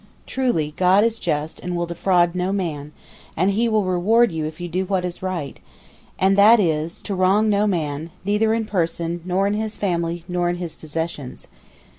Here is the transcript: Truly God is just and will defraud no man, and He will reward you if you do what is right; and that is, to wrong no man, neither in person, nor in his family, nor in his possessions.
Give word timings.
Truly 0.25 0.73
God 0.77 1.03
is 1.03 1.19
just 1.19 1.59
and 1.59 1.75
will 1.77 1.85
defraud 1.85 2.33
no 2.33 2.51
man, 2.51 2.91
and 3.37 3.51
He 3.51 3.69
will 3.69 3.83
reward 3.83 4.31
you 4.31 4.45
if 4.45 4.59
you 4.59 4.67
do 4.67 4.83
what 4.85 5.05
is 5.05 5.21
right; 5.21 5.59
and 6.17 6.35
that 6.39 6.59
is, 6.59 7.03
to 7.03 7.13
wrong 7.13 7.49
no 7.51 7.67
man, 7.67 8.09
neither 8.25 8.51
in 8.55 8.65
person, 8.65 9.21
nor 9.25 9.45
in 9.45 9.53
his 9.53 9.77
family, 9.77 10.23
nor 10.27 10.49
in 10.49 10.55
his 10.55 10.75
possessions. 10.75 11.47